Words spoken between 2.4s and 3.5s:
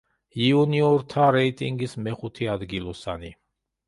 ადგილოსანი.